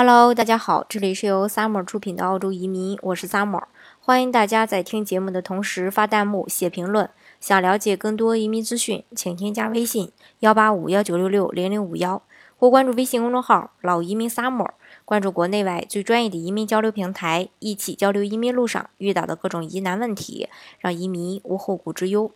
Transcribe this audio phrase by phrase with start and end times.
[0.00, 3.64] Hello，大家好，这里是由 Summer 出品的澳洲移民，我是 Summer，
[3.98, 7.10] 欢迎大家在听节目的同时发弹幕、写评论。
[7.40, 12.22] 想了解更多移民资讯，请添加微信幺八五幺九六六零零五幺，
[12.56, 14.70] 或关注微信公众号“老移民 Summer”，
[15.04, 22.30] 关注国内外最专业的移民交流平台，一起交流移民路上遇到的各种疑难问题，让移民无后顾之忧。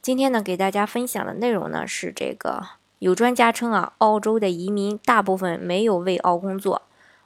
[0.00, 2.62] 今天呢，给大家分享的内容呢是这个。
[3.00, 6.82] 有专家称啊，澳洲的移民大部分没有为澳工作。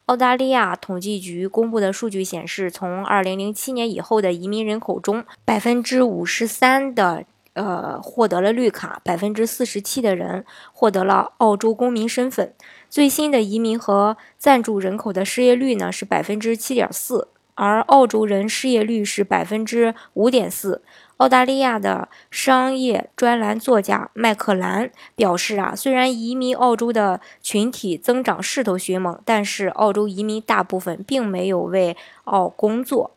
[0.06, 7.24] 澳大利亚统计局公布的数据显示，从2007年以后的移民人口中，百分之五十三的
[7.54, 12.54] 呃获得了绿卡，百分之四十七的人获得了澳洲公民身份。
[12.88, 17.26] 最新的移民和暂住人口的失业率呢是百分之七点四。
[17.56, 20.82] 而澳洲人失业率是百分之五点四。
[21.16, 33.12] 澳大利亚的商业专栏作家麦克兰表示：“啊，虽然移民澳洲的群体增长势头迅猛，但是澳洲移民大部分并没有为澳工作。”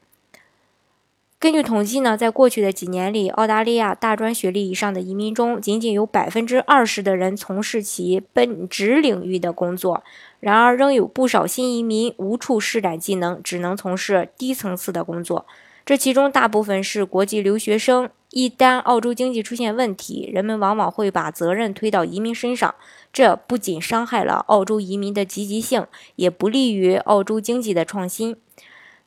[1.39, 10.03] 根据统计呢，在过去的几年里，澳大利亚大专学历以上的移民中，仅仅有百分之二十的人从事其本职领域的工作。
[10.41, 15.45] 然而，仍有不少新移民无处施展技能，只能从事低层次的工作。
[15.85, 18.09] 这其中大部分是国际留学生。
[18.31, 22.75] 一旦澳洲经济出现问题，人们往往会把责任推到移民身上，
[23.13, 28.35] 这不仅伤害了澳洲移民的积极性，也不利于澳洲经济的创新。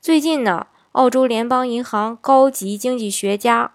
[0.01, 0.69] 最近呢？
[0.93, 3.73] 澳洲联邦银行高级经济学家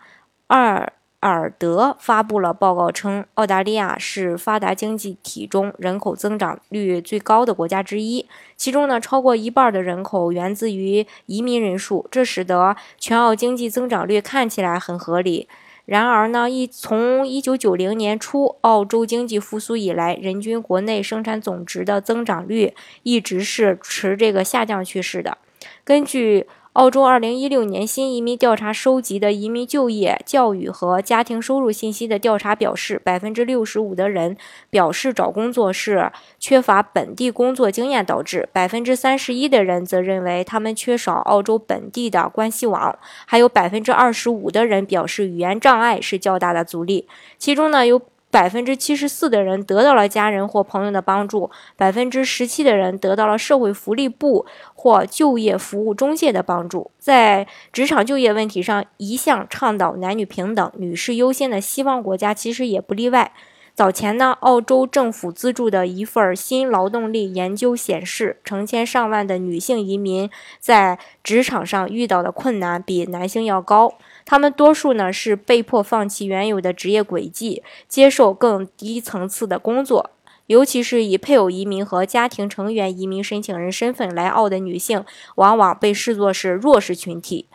[0.47, 0.87] 阿
[1.19, 15.47] 尔德发布了报告称，澳大利亚是发达经济体中人口增长率最高的国家之一，其中呢，超过一半的人口源自于移民人数，这使得全澳经济增长率看起来很合理。
[15.85, 25.39] 然而呢，一从一九九零年初澳洲经济复苏以来，人均国内生产总值的增长率一直是持这个下降趋势的。
[25.83, 26.45] 根据
[26.77, 34.37] 澳洲2016年新移民调查收集的移民就业、教育和家庭收入信息的调查表示，百分之六十五的人
[34.69, 47.07] 表示找工作是缺乏本地工作经验导致，百分之三十一的人则认为他们缺少澳洲本地的关系网，还有百分之二十五的人表示语言障碍是较大的阻力。
[47.39, 47.99] 其中呢，有。
[48.37, 56.91] 百分之七十四的人得到了家人或朋友的帮助，百分之十七的人得到了社会福利部或就业服务中介的帮助。
[56.99, 63.31] 在职场就业问题上，一向倡导男女平等、女士优先的西方国家其实也不例外。
[63.73, 73.95] 早前呢，澳洲政府资助的一份新劳动力研究显示，成千上万的女性移民在职场上遇到的困难比男性要高。
[74.29, 80.09] 他们多数呢是被迫放弃原有的职业轨迹，接受更低层次的工作。
[80.47, 85.05] 尤其是以配偶移民和家庭成员移民申请人身份来澳的女性，
[85.35, 87.47] 往往被视作是弱势群体，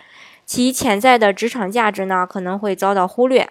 [0.47, 3.51] 其潜在的职场价值呢可能会遭到忽略。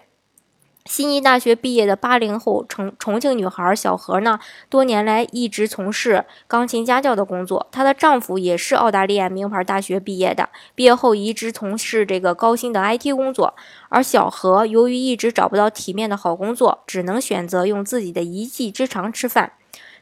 [0.84, 7.68] 悉尼大学毕业的八零后重重庆女孩小何呢，多年来一直从事钢琴家教的工作。
[7.70, 13.54] 她的丈夫也是澳大利亚名牌大学毕业的，毕业后一直从事这个高薪的 IT 工作。
[13.88, 19.52] 而小何由于一直找不到体面的好工作，只能选择用自己的一技之长吃饭。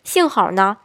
[0.03, 0.79] 幸好呢。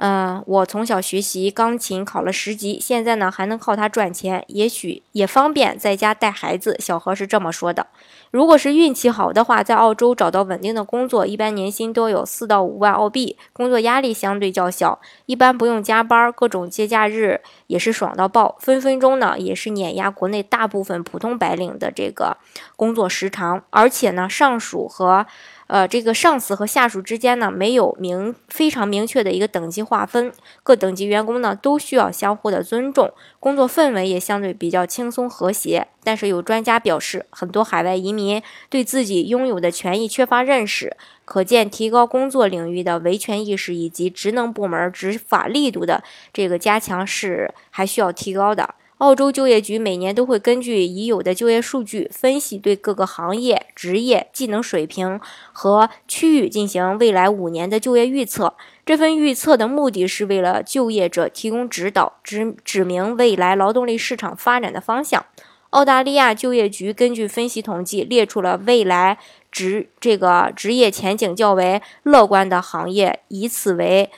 [0.00, 6.76] 嗯，我从小学习钢琴，考了十级，现在呢还能靠它赚钱，也许也方便在家带孩子。
[6.78, 7.88] 小何是这么说的。
[8.30, 22.36] 如果是运气好的话，在澳洲找到稳定的工作，一般年薪都有四到五万澳币，工作压力相对较小，一般不用加班，各种节假日也是爽到爆，分分钟呢也是碾压国内大部分普通白领的这个
[22.76, 25.26] 工作时长，而且呢上属和。
[25.68, 35.88] 呃，这个上司和下属之间呢，没有明非常明确的一个等级划分，各等级员工呢都需要相互的尊重，工作氛围也相对比较轻松和谐。
[36.08, 40.96] 但是有专家表示，很多海外移民对自己拥有的权益缺乏认识，
[41.26, 46.02] 可见提高工作领域的维权意识以及职能部门执法力度的
[46.32, 48.76] 这个加强是还需要提高的。
[48.96, 55.20] 澳洲就业局每年都会根据已有的就业数据分析，对各个行业、职业、技能水平
[55.52, 58.54] 和区域进行未来五年的就业预测。
[58.86, 65.26] 这份预测的目的是为了就业者提供指导，指指明未来劳动力市场发展的方向。
[65.70, 69.18] 澳大利亚就业局根据分析统计，列出了未来
[69.52, 74.10] 职这个职业前景较为乐观的行业，以此为。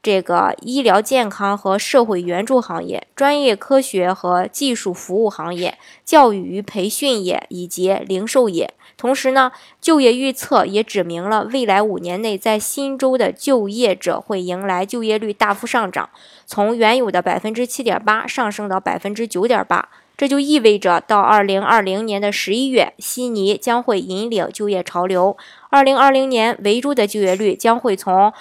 [0.00, 8.72] 这个医疗健康和社会援助行业、专业科学和技术服务行业、教育与培训业以及零售业。
[8.96, 16.08] 同时呢，就业预测也指明了未来五年内在新州的就业者会迎来就业率大幅上涨，
[16.46, 19.88] 从原有的百分之七点八上升到百分之九点八。
[20.18, 25.36] 这就意味着，到二零二零年的十一月，悉尼将会引领就业潮流。
[25.70, 28.32] 二零二零年，维州的就业率将会从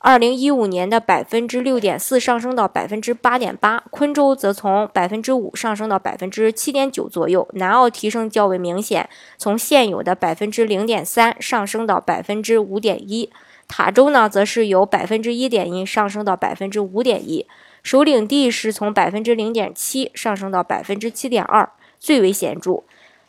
[0.00, 7.48] 二零一五年的百分之六点四上升到百分之八点八，昆州则从百分之五上升到百分之七点九左右。
[7.54, 9.08] 南澳提升较为明显，
[9.38, 13.30] 从现有的百分之零点三上升到百分之五点一。
[13.68, 17.46] 塔州呢，则是由百分之一点一上升到百分之五点一。
[17.82, 21.68] 首领地是从百分之零点七上升到百分之七点二，
[22.00, 22.82] 最为显著。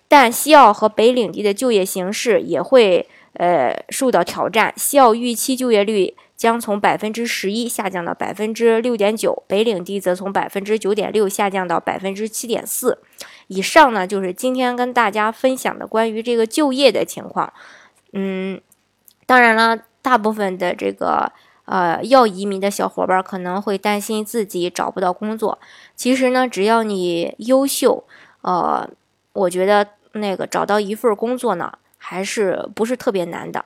[0.07, 4.73] 但西澳和北领地的就业形势也会呃受到挑战。
[4.75, 12.97] 西澳预期就业率将从百分之十一下降到百分之六点九，北领地则从百分之九点六下降到百分之七点四。
[13.47, 17.51] 以上呢就是今天跟大家分享的关于这个就业的情况。
[18.13, 18.59] 嗯，
[19.25, 21.31] 当然了，大部分的这个。
[21.67, 25.59] 呃，要移民的小伙伴可能会担心自己找不到工作。
[25.97, 28.05] 其实呢，只要你优秀，
[28.39, 28.89] 呃，
[29.33, 33.65] 我觉得那个找到一份工作呢，还是不是特别难的。